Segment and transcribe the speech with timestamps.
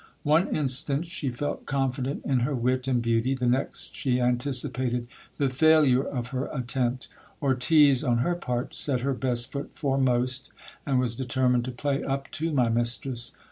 [0.23, 5.05] One instant she felt confident in her wit and beauty; the next she anticipated
[5.37, 7.07] the failure of her attempt
[7.39, 10.49] Ortiz, on her part, set her best foot foremost,
[10.87, 13.33] and was determined to play up to my mistress.